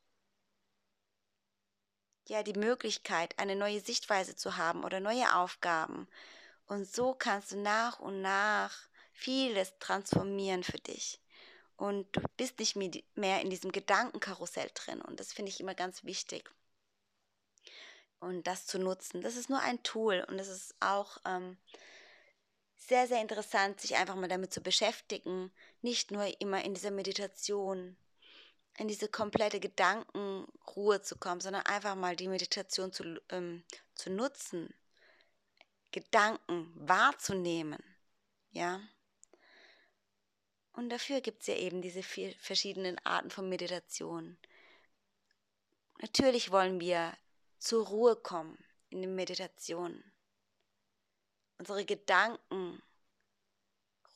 ja, 2.28 2.44
die 2.44 2.54
Möglichkeit, 2.54 3.38
eine 3.40 3.56
neue 3.56 3.82
Sichtweise 3.82 4.36
zu 4.36 4.56
haben 4.56 4.84
oder 4.84 5.00
neue 5.00 5.36
Aufgaben. 5.36 6.08
Und 6.66 6.88
so 6.88 7.14
kannst 7.14 7.52
du 7.52 7.58
nach 7.58 8.00
und 8.00 8.22
nach 8.22 8.88
vieles 9.22 9.78
transformieren 9.80 10.64
für 10.64 10.80
dich. 10.80 11.20
Und 11.78 12.16
du 12.16 12.22
bist 12.38 12.60
nicht 12.60 12.76
mehr 12.76 13.42
in 13.42 13.50
diesem 13.50 13.72
Gedankenkarussell 13.72 14.70
drin. 14.74 15.02
Und 15.02 15.20
das 15.20 15.34
finde 15.34 15.50
ich 15.50 15.60
immer 15.60 15.76
ganz 15.76 16.04
wichtig. 16.04 16.52
Und 18.20 18.46
das 18.46 18.68
zu 18.68 18.78
nutzen. 18.78 19.22
Das 19.22 19.36
ist 19.36 19.50
nur 19.50 19.60
ein 19.62 19.82
Tool. 19.84 20.26
Und 20.28 20.38
es 20.38 20.48
ist 20.48 20.76
auch 20.80 21.18
ähm, 21.26 21.58
sehr, 22.78 23.08
sehr 23.08 23.22
interessant, 23.22 23.80
sich 23.80 23.96
einfach 23.96 24.16
mal 24.16 24.28
damit 24.28 24.54
zu 24.54 24.62
beschäftigen. 24.62 25.52
Nicht 25.82 26.12
nur 26.12 26.40
immer 26.40 26.64
in 26.64 26.74
dieser 26.74 26.92
Meditation, 26.92 27.98
in 28.78 28.88
diese 28.88 29.08
komplette 29.08 29.60
Gedankenruhe 29.60 31.02
zu 31.02 31.18
kommen, 31.18 31.42
sondern 31.42 31.66
einfach 31.66 31.96
mal 31.96 32.16
die 32.16 32.28
Meditation 32.28 32.92
zu, 32.92 33.20
ähm, 33.30 33.64
zu 33.96 34.10
nutzen. 34.12 34.74
Gedanken 35.92 36.72
wahrzunehmen. 36.76 37.84
Ja. 38.52 38.82
Und 40.82 40.90
dafür 40.90 41.22
gibt 41.22 41.42
es 41.42 41.48
ja 41.48 41.54
eben 41.58 41.84
diese 41.84 42.02
vier 42.02 42.34
verschiedenen 42.40 42.98
Arten 43.06 43.30
von 43.30 43.48
Meditation. 43.48 44.36
Natürlich 46.00 46.50
wollen 46.50 46.80
wir 46.80 47.16
zur 47.60 47.86
Ruhe 47.86 48.16
kommen 48.16 48.58
in 48.90 49.02
der 49.04 49.12
Meditation. 49.12 50.04
Unsere 51.60 51.86
Gedanken 51.86 52.82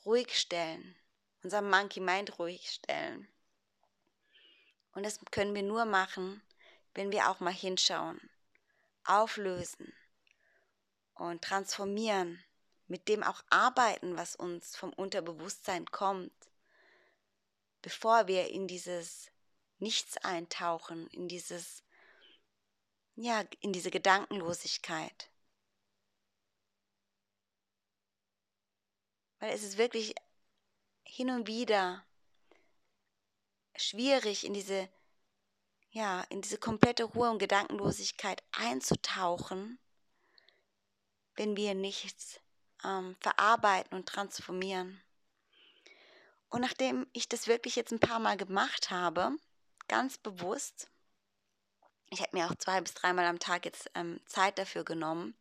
ruhig 0.04 0.36
stellen, 0.36 0.96
unser 1.44 1.62
Monkey 1.62 2.00
Mind 2.00 2.36
ruhig 2.40 2.68
stellen. 2.68 3.28
Und 4.90 5.06
das 5.06 5.20
können 5.30 5.54
wir 5.54 5.62
nur 5.62 5.84
machen, 5.84 6.42
wenn 6.94 7.12
wir 7.12 7.30
auch 7.30 7.38
mal 7.38 7.54
hinschauen, 7.54 8.20
auflösen 9.04 9.92
und 11.14 11.42
transformieren 11.42 12.42
mit 12.88 13.06
dem 13.06 13.22
auch 13.22 13.44
arbeiten, 13.50 14.16
was 14.16 14.34
uns 14.34 14.74
vom 14.74 14.92
Unterbewusstsein 14.92 15.86
kommt, 15.92 16.32
bevor 17.86 18.26
wir 18.26 18.50
in 18.50 18.66
dieses 18.66 19.30
Nichts 19.78 20.16
eintauchen, 20.16 21.06
in 21.10 21.28
dieses, 21.28 21.84
ja, 23.14 23.44
in 23.60 23.72
diese 23.72 23.92
Gedankenlosigkeit. 23.92 25.30
Weil 29.38 29.52
es 29.52 29.62
ist 29.62 29.78
wirklich 29.78 30.16
hin 31.04 31.30
und 31.30 31.46
wieder 31.46 32.04
schwierig, 33.76 34.44
in 34.44 34.52
diese, 34.52 34.88
ja, 35.90 36.22
in 36.22 36.42
diese 36.42 36.58
komplette 36.58 37.04
Ruhe 37.04 37.30
und 37.30 37.38
Gedankenlosigkeit 37.38 38.42
einzutauchen, 38.50 39.78
wenn 41.36 41.56
wir 41.56 41.76
nichts 41.76 42.40
ähm, 42.82 43.14
verarbeiten 43.20 43.96
und 43.96 44.08
transformieren. 44.08 45.00
Und 46.56 46.62
nachdem 46.62 47.06
ich 47.12 47.28
das 47.28 47.48
wirklich 47.48 47.76
jetzt 47.76 47.92
ein 47.92 48.00
paar 48.00 48.18
Mal 48.18 48.38
gemacht 48.38 48.88
habe, 48.88 49.36
ganz 49.88 50.16
bewusst, 50.16 50.88
ich 52.08 52.22
habe 52.22 52.34
mir 52.34 52.46
auch 52.46 52.54
zwei 52.54 52.80
bis 52.80 52.94
dreimal 52.94 53.26
am 53.26 53.38
Tag 53.38 53.66
jetzt 53.66 53.90
ähm, 53.94 54.22
Zeit 54.24 54.58
dafür 54.58 54.82
genommen, 54.82 55.36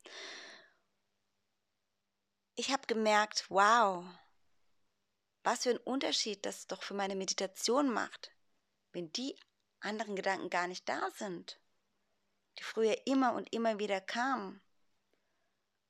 ich 2.55 2.69
habe 2.73 2.85
gemerkt, 2.87 3.45
wow, 3.47 4.03
was 5.41 5.63
für 5.63 5.69
ein 5.69 5.77
Unterschied 5.77 6.45
das 6.45 6.67
doch 6.67 6.83
für 6.83 6.95
meine 6.95 7.15
Meditation 7.15 7.93
macht, 7.93 8.31
wenn 8.91 9.09
die 9.13 9.39
anderen 9.79 10.17
Gedanken 10.17 10.49
gar 10.49 10.67
nicht 10.67 10.89
da 10.89 11.11
sind, 11.11 11.61
die 12.59 12.63
früher 12.63 13.07
immer 13.07 13.35
und 13.35 13.53
immer 13.53 13.79
wieder 13.79 14.01
kamen. 14.01 14.59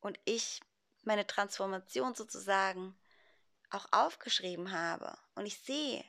Und 0.02 0.20
ich 0.26 0.62
meine 1.02 1.26
Transformation 1.26 2.14
sozusagen 2.14 2.96
auch 3.76 3.88
aufgeschrieben 3.92 4.72
habe 4.72 5.18
und 5.36 5.46
ich 5.46 5.60
sehe, 5.60 6.04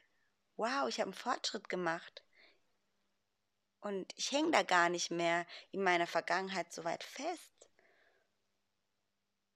wow, 0.56 0.88
ich 0.88 1.00
habe 1.00 1.11
einen 1.11 1.14
Fortschritt 1.14 1.68
gemacht. 1.68 2.23
Und 3.80 4.12
ich 4.16 4.32
hänge 4.32 4.50
da 4.50 4.62
gar 4.62 4.88
nicht 4.88 5.11
mehr 5.11 5.46
in 5.70 5.82
meiner 5.82 6.06
Vergangenheit 6.06 6.73
so 6.73 6.82
weit 6.85 7.04
fest. 7.04 7.68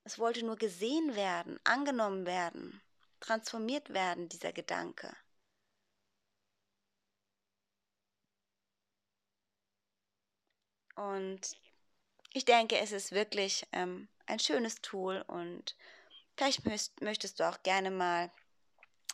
Es 0.05 0.19
wollte 0.19 0.45
nur 0.45 0.57
gesehen 0.57 1.14
werden, 1.14 1.59
angenommen 1.64 2.26
werden, 2.26 2.81
transformiert 3.21 3.93
werden, 3.93 4.29
dieser 4.29 4.52
Gedanke. 4.52 5.14
Und 10.95 11.57
ich 12.33 12.45
denke, 12.45 12.79
es 12.79 12.93
ist 12.93 13.12
wirklich 13.12 13.67
ähm, 13.73 14.09
ein 14.26 14.38
schönes 14.38 14.76
Tool 14.83 15.23
und 15.26 15.75
vielleicht 16.41 17.03
möchtest 17.03 17.39
du 17.39 17.49
auch 17.49 17.63
gerne 17.63 17.91
mal 17.91 18.31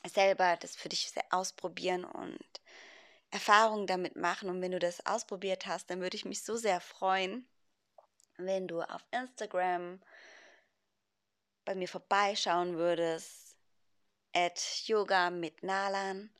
selber 0.06 0.56
das 0.56 0.76
für 0.76 0.88
dich 0.88 1.12
ausprobieren 1.30 2.04
und 2.04 2.61
Erfahrungen 3.30 3.88
damit 3.88 4.14
machen. 4.14 4.49
Und 4.49 4.62
wenn 4.62 4.71
du 4.71 4.78
das 4.78 5.04
ausprobiert 5.04 5.66
hast, 5.66 5.90
dann 5.90 6.00
würde 6.00 6.16
ich 6.16 6.25
mich 6.25 6.45
so 6.45 6.56
sehr 6.56 6.80
freuen, 6.80 7.45
wenn 8.37 8.68
du 8.68 8.80
auf 8.80 9.04
Instagram 9.11 10.00
bei 11.64 11.75
mir 11.75 11.88
vorbeischauen 11.88 12.76
würdest, 12.76 13.56
at 14.33 14.61
Yoga 14.87 15.30
mit 15.30 15.64
Nalan 15.64 16.30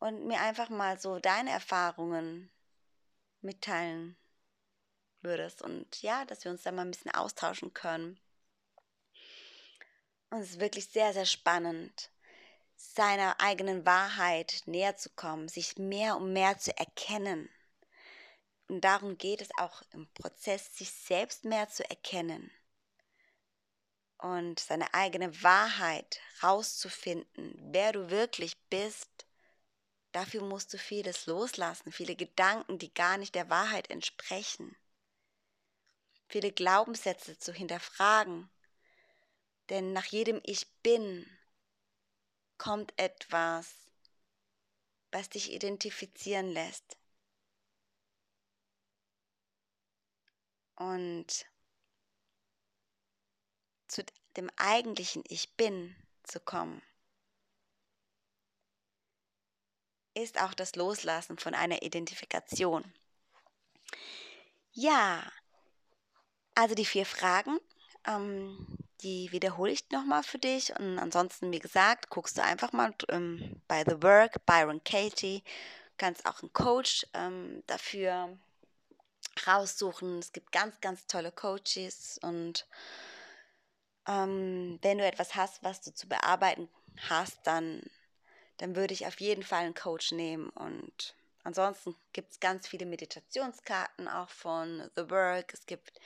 und 0.00 0.26
mir 0.26 0.40
einfach 0.40 0.68
mal 0.68 0.98
so 0.98 1.20
deine 1.20 1.50
Erfahrungen 1.50 2.50
mitteilen 3.40 4.16
würdest 5.20 5.62
und 5.62 6.02
ja, 6.02 6.24
dass 6.24 6.44
wir 6.44 6.50
uns 6.50 6.62
da 6.62 6.72
mal 6.72 6.82
ein 6.82 6.90
bisschen 6.90 7.14
austauschen 7.14 7.72
können. 7.72 8.18
Und 10.30 10.40
es 10.40 10.50
ist 10.50 10.60
wirklich 10.60 10.86
sehr, 10.88 11.12
sehr 11.12 11.26
spannend, 11.26 12.10
seiner 12.76 13.40
eigenen 13.40 13.86
Wahrheit 13.86 14.62
näher 14.66 14.96
zu 14.96 15.10
kommen, 15.10 15.48
sich 15.48 15.78
mehr 15.78 16.16
und 16.16 16.32
mehr 16.32 16.58
zu 16.58 16.76
erkennen. 16.76 17.48
Und 18.68 18.82
darum 18.82 19.16
geht 19.16 19.40
es 19.40 19.48
auch 19.58 19.82
im 19.92 20.06
Prozess, 20.12 20.76
sich 20.76 20.90
selbst 20.92 21.44
mehr 21.44 21.68
zu 21.68 21.88
erkennen 21.88 22.50
und 24.18 24.60
seine 24.60 24.92
eigene 24.92 25.42
Wahrheit 25.42 26.20
rauszufinden, 26.42 27.58
wer 27.72 27.92
du 27.92 28.10
wirklich 28.10 28.52
bist. 28.68 29.26
Dafür 30.12 30.42
musst 30.42 30.72
du 30.74 30.78
vieles 30.78 31.26
loslassen, 31.26 31.92
viele 31.92 32.16
Gedanken, 32.16 32.78
die 32.78 32.92
gar 32.92 33.16
nicht 33.16 33.34
der 33.34 33.48
Wahrheit 33.48 33.90
entsprechen 33.90 34.76
viele 36.28 36.52
Glaubenssätze 36.52 37.38
zu 37.38 37.52
hinterfragen. 37.52 38.48
Denn 39.70 39.92
nach 39.92 40.06
jedem 40.06 40.40
Ich 40.44 40.66
bin 40.82 41.26
kommt 42.56 42.92
etwas, 42.98 43.74
was 45.12 45.28
dich 45.28 45.52
identifizieren 45.52 46.50
lässt. 46.50 46.96
Und 50.76 51.46
zu 53.88 54.04
dem 54.36 54.50
eigentlichen 54.56 55.24
Ich 55.28 55.56
bin 55.56 55.96
zu 56.22 56.40
kommen, 56.40 56.82
ist 60.14 60.40
auch 60.40 60.54
das 60.54 60.76
Loslassen 60.76 61.38
von 61.38 61.54
einer 61.54 61.82
Identifikation. 61.82 62.92
Ja, 64.72 65.32
also 66.54 66.74
die 66.74 66.84
vier 66.84 67.06
Fragen, 67.06 67.58
ähm, 68.04 68.77
die 69.02 69.30
wiederhole 69.32 69.72
ich 69.72 69.88
nochmal 69.90 70.22
für 70.22 70.38
dich. 70.38 70.76
Und 70.78 70.98
ansonsten, 70.98 71.52
wie 71.52 71.58
gesagt, 71.58 72.10
guckst 72.10 72.38
du 72.38 72.42
einfach 72.42 72.72
mal 72.72 72.94
ähm, 73.08 73.60
bei 73.68 73.84
The 73.84 74.02
Work, 74.02 74.44
Byron 74.46 74.82
Katie. 74.84 75.42
Kannst 75.96 76.26
auch 76.26 76.42
einen 76.42 76.52
Coach 76.52 77.06
ähm, 77.14 77.62
dafür 77.66 78.36
raussuchen. 79.46 80.18
Es 80.18 80.32
gibt 80.32 80.52
ganz, 80.52 80.80
ganz 80.80 81.06
tolle 81.06 81.32
Coaches. 81.32 82.18
Und 82.22 82.66
ähm, 84.06 84.78
wenn 84.82 84.98
du 84.98 85.06
etwas 85.06 85.34
hast, 85.34 85.62
was 85.62 85.80
du 85.80 85.92
zu 85.92 86.08
bearbeiten 86.08 86.68
hast, 87.08 87.38
dann, 87.44 87.82
dann 88.56 88.74
würde 88.74 88.94
ich 88.94 89.06
auf 89.06 89.20
jeden 89.20 89.42
Fall 89.42 89.64
einen 89.64 89.74
Coach 89.74 90.12
nehmen. 90.12 90.48
Und 90.50 91.14
ansonsten 91.44 91.94
gibt 92.12 92.32
es 92.32 92.40
ganz 92.40 92.66
viele 92.66 92.86
Meditationskarten 92.86 94.08
auch 94.08 94.30
von 94.30 94.90
The 94.96 95.08
Work. 95.10 95.54
Es 95.54 95.66
gibt 95.66 96.00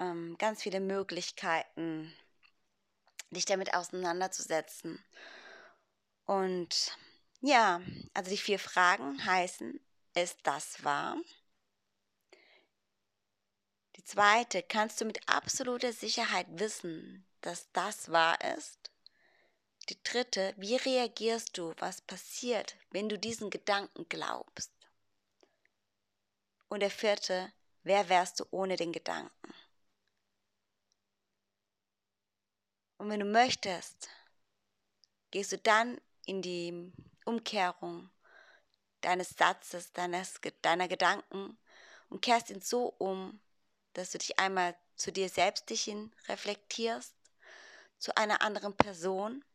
ähm, 0.00 0.36
ganz 0.38 0.62
viele 0.62 0.80
Möglichkeiten, 0.80 2.12
dich 3.30 3.44
damit 3.44 3.74
auseinanderzusetzen. 3.74 5.04
Und 6.24 6.96
ja, 7.40 7.80
also 8.14 8.30
die 8.30 8.38
vier 8.38 8.58
Fragen 8.58 9.24
heißen, 9.24 9.78
ist 10.14 10.38
das 10.42 10.82
wahr? 10.82 11.16
Die 13.96 14.04
zweite, 14.04 14.62
kannst 14.62 15.00
du 15.00 15.04
mit 15.04 15.28
absoluter 15.28 15.92
Sicherheit 15.92 16.46
wissen, 16.52 17.26
dass 17.42 17.70
das 17.72 18.10
wahr 18.10 18.38
ist? 18.56 18.90
Die 19.88 20.02
dritte, 20.02 20.54
wie 20.56 20.76
reagierst 20.76 21.56
du, 21.58 21.74
was 21.78 22.00
passiert, 22.00 22.76
wenn 22.90 23.08
du 23.08 23.18
diesen 23.18 23.50
Gedanken 23.50 24.08
glaubst? 24.08 24.72
Und 26.68 26.80
der 26.80 26.90
vierte, 26.90 27.52
wer 27.82 28.08
wärst 28.08 28.40
du 28.40 28.44
ohne 28.50 28.76
den 28.76 28.92
Gedanken? 28.92 29.54
Und 33.00 33.08
wenn 33.08 33.20
du 33.20 33.24
möchtest, 33.24 34.10
gehst 35.30 35.52
du 35.52 35.56
dann 35.56 35.98
in 36.26 36.42
die 36.42 36.92
Umkehrung 37.24 38.10
deines 39.00 39.30
Satzes, 39.30 39.90
deines, 39.94 40.38
deiner 40.60 40.86
Gedanken 40.86 41.56
und 42.10 42.20
kehrst 42.20 42.50
ihn 42.50 42.60
so 42.60 42.88
um, 42.98 43.40
dass 43.94 44.10
du 44.10 44.18
dich 44.18 44.38
einmal 44.38 44.76
zu 44.96 45.12
dir 45.12 45.30
selbst 45.30 45.70
dich 45.70 45.84
hin 45.84 46.14
reflektierst, 46.28 47.14
zu 47.98 48.14
einer 48.18 48.42
anderen 48.42 48.76
Person 48.76 49.46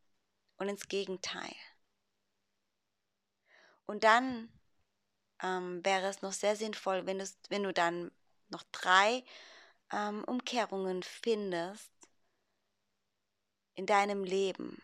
und 0.58 0.67
ins 0.67 0.88
Gegenteil. 0.88 1.55
Und 3.86 4.03
dann 4.03 4.51
ähm, 5.43 5.86
wäre 5.86 6.08
es 6.08 6.23
noch 6.23 6.34
sehr 6.34 6.55
sinnvoll, 6.55 7.05
wenn, 7.05 7.23
wenn 7.49 7.62
du 7.62 7.73
dann 7.73 8.12
noch 8.49 8.63
drei 8.71 9.23
ähm, 9.91 10.23
Umkehrungen 10.23 11.03
findest, 11.03 11.91
in 13.75 13.85
deinem 13.85 14.23
Leben, 14.23 14.81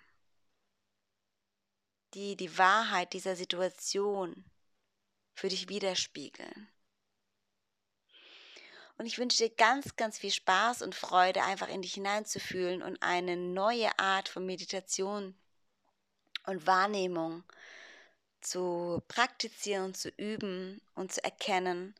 die 2.13 2.35
die 2.35 2.57
Wahrheit 2.57 3.13
dieser 3.13 3.35
Situation 3.35 4.45
für 5.33 5.49
dich 5.49 5.69
widerspiegeln. 5.69 6.69
Und 8.97 9.07
ich 9.07 9.17
wünsche 9.17 9.37
dir 9.37 9.55
ganz, 9.55 9.95
ganz 9.95 10.19
viel 10.19 10.31
Spaß 10.31 10.83
und 10.83 10.93
Freude, 10.93 11.43
einfach 11.43 11.69
in 11.69 11.81
dich 11.81 11.95
hineinzufühlen 11.95 12.83
und 12.83 13.01
eine 13.01 13.35
neue 13.35 13.97
Art 13.97 14.29
von 14.29 14.45
Meditation 14.45 15.35
und 16.45 16.67
Wahrnehmung 16.67 17.43
zu 18.41 19.01
praktizieren, 19.07 19.93
zu 19.93 20.09
üben 20.09 20.81
und 20.93 21.11
zu 21.13 21.23
erkennen. 21.23 21.95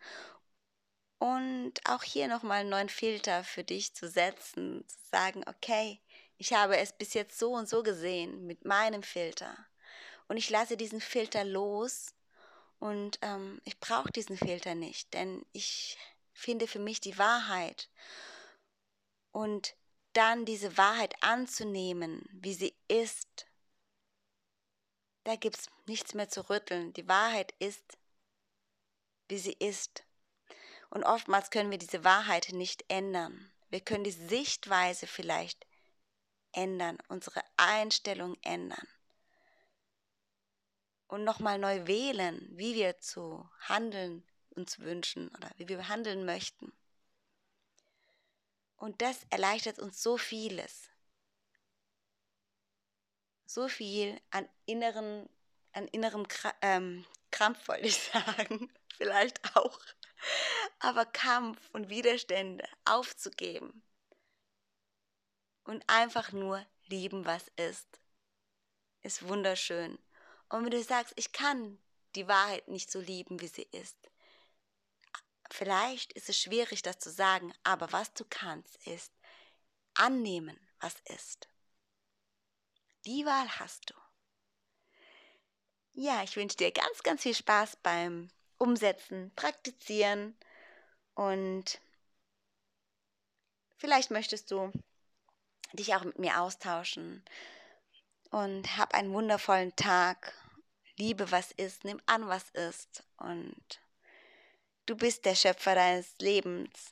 Und 1.17 1.73
auch 1.86 2.04
hier 2.04 2.27
nochmal 2.27 2.62
einen 2.62 2.69
neuen 2.69 2.89
Filter 2.89 3.43
für 3.43 3.63
dich 3.63 3.95
zu 3.95 4.08
setzen, 4.08 4.84
zu 4.88 4.97
sagen, 5.12 5.43
okay, 5.47 5.99
ich 6.41 6.54
habe 6.54 6.75
es 6.75 6.91
bis 6.91 7.13
jetzt 7.13 7.38
so 7.38 7.54
und 7.54 7.69
so 7.69 7.84
gesehen 7.84 8.47
mit 8.47 8.65
meinem 8.65 9.04
Filter. 9.04 9.56
Und 10.27 10.38
ich 10.38 10.49
lasse 10.49 10.75
diesen 10.75 10.99
Filter 10.99 11.43
los 11.43 12.15
und 12.80 13.19
ähm, 13.21 13.62
ich 13.63 13.80
brauche 13.80 14.12
diesen 14.12 14.36
Filter 14.36 14.73
nicht, 14.73 15.13
denn 15.13 15.45
ich 15.51 15.99
finde 16.34 16.65
für 16.65 16.80
mich 16.80 16.99
die 16.99 17.19
Wahrheit. 17.19 17.91
Und 19.32 19.75
dann 20.13 20.43
diese 20.45 20.80
Wahrheit 20.80 21.13
anzunehmen, 21.21 22.27
wie 22.32 22.56
sie 22.56 22.75
ist, 22.88 23.45
da 25.25 25.36
gibt 25.36 25.60
es 25.60 25.69
nichts 25.86 26.15
mehr 26.15 26.30
zu 26.30 26.49
rütteln. 26.49 26.91
Die 26.93 27.08
Wahrheit 27.08 27.54
ist, 27.60 27.99
wie 29.27 29.38
sie 29.38 29.54
ist. 29.54 30.04
Und 30.89 31.04
oftmals 31.04 31.51
können 31.51 31.69
wir 31.69 31.77
diese 31.77 32.04
Wahrheit 32.04 32.49
nicht 32.51 32.84
ändern. 32.88 33.51
Wir 33.69 33.82
können 33.82 34.04
die 34.04 34.10
Sichtweise 34.10 35.06
vielleicht 35.06 35.67
ändern, 36.54 36.98
unsere 37.08 37.42
Einstellung 37.58 38.38
ändern. 38.44 38.88
Und 41.08 41.24
nochmal 41.24 41.60
neu 41.60 41.88
wählen, 41.88 42.48
wie 42.52 42.76
wir 42.76 43.00
zu 43.00 43.50
handeln 43.62 44.24
uns 44.56 44.80
wünschen 44.80 45.30
oder 45.30 45.50
wie 45.58 45.68
wir 45.68 45.88
handeln 45.88 46.26
möchten. 46.26 46.72
Und 48.78 49.02
das 49.02 49.26
erleichtert 49.30 49.80
uns 49.80 50.02
so 50.02 50.18
vieles. 50.18 50.90
So 53.46 53.68
viel 53.68 54.20
an 54.32 54.48
inneren, 54.66 55.30
an 55.74 55.88
innerem 55.90 56.26
ähm, 56.62 57.06
Krampf, 57.32 57.68
wollte 57.68 57.88
ich 57.88 57.98
sagen. 58.14 58.72
Vielleicht 58.98 59.56
auch. 59.56 59.80
Aber 60.80 61.06
Kampf 61.06 61.60
und 61.74 61.90
Widerstände 61.90 62.68
aufzugeben. 62.86 63.84
Und 65.63 65.84
einfach 65.88 66.32
nur 66.32 66.65
lieben, 66.88 67.26
was 67.26 67.47
ist. 67.56 67.88
Ist 69.02 69.28
wunderschön. 69.28 69.97
Und 70.50 70.63
wenn 70.63 70.71
du 70.71 70.84
sagst, 70.84 71.13
ich 71.15 71.32
kann 71.32 71.78
die 72.15 72.28
Wahrheit 72.28 72.67
nicht 72.67 72.91
so 72.91 73.00
lieben, 73.00 73.39
wie 73.39 73.47
sie 73.47 73.67
ist, 73.71 74.12
Vielleicht 75.52 76.13
ist 76.13 76.30
es 76.30 76.39
schwierig, 76.39 76.82
das 76.82 76.97
zu 77.00 77.12
sagen, 77.12 77.54
aber 77.63 77.91
was 77.91 78.13
du 78.13 78.24
kannst, 78.30 78.76
ist 78.88 79.12
annehmen, 79.95 80.58
was 80.80 80.95
ist. 81.02 81.50
Die 83.06 83.26
Wahl 83.26 83.60
hast 83.60 83.89
du. 83.89 83.93
Ja, 85.91 86.24
ich 86.24 86.38
wünsche 86.38 86.56
dir 86.56 86.71
ganz, 86.71 87.04
ganz 87.04 87.24
viel 87.24 87.36
Spaß 87.36 87.76
beim 87.84 88.32
Umsetzen, 88.58 89.34
Praktizieren 89.36 90.38
und 91.15 91.82
vielleicht 93.76 94.10
möchtest 94.10 94.52
du 94.52 94.71
dich 95.73 95.95
auch 95.95 96.03
mit 96.03 96.19
mir 96.19 96.41
austauschen 96.41 97.23
und 98.29 98.77
hab 98.77 98.93
einen 98.93 99.13
wundervollen 99.13 99.75
Tag. 99.75 100.34
Liebe, 100.97 101.31
was 101.31 101.51
ist, 101.51 101.84
nimm 101.84 102.01
an, 102.05 102.27
was 102.27 102.49
ist 102.51 103.03
und 103.17 103.81
Du 104.91 104.97
bist 104.97 105.25
der 105.25 105.36
Schöpfer 105.36 105.75
deines 105.75 106.15
Lebens. 106.19 106.91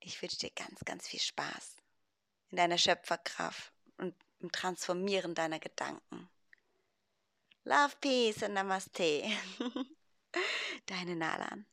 Ich 0.00 0.20
wünsche 0.20 0.38
dir 0.38 0.50
ganz, 0.50 0.80
ganz 0.84 1.06
viel 1.06 1.20
Spaß 1.20 1.76
in 2.50 2.56
deiner 2.56 2.78
Schöpferkraft 2.78 3.72
und 3.98 4.14
im 4.40 4.50
Transformieren 4.50 5.34
deiner 5.34 5.60
Gedanken. 5.60 6.28
Love, 7.64 7.94
Peace 8.00 8.42
und 8.42 8.54
Namaste. 8.54 9.30
Deine 10.86 11.14
Nalan. 11.14 11.66